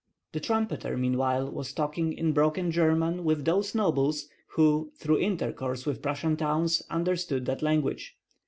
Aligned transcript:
The 0.31 0.39
trumpeter 0.39 0.97
meanwhile 0.97 1.51
was 1.51 1.73
talking 1.73 2.11
in 2.13 2.31
broken 2.33 2.71
German 2.71 3.23
with 3.23 3.45
those 3.45 3.75
nobles 3.75 4.29
who, 4.55 4.91
through 4.97 5.19
intercourse 5.19 5.85
with 5.85 6.01
Prussian 6.01 6.35
towns, 6.35 6.81
understood 6.89 7.45
that 7.45 7.61
language. 7.61 8.15